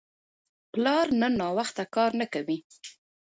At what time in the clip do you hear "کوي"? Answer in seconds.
2.33-2.57